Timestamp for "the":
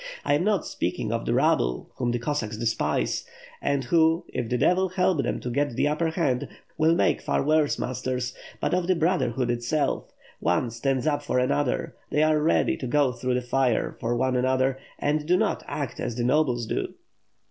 1.27-1.33, 2.09-2.17, 4.49-4.57, 5.75-5.87, 8.87-8.95, 16.15-16.23